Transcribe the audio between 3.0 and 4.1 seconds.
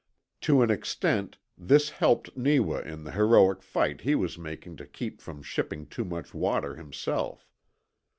the heroic fight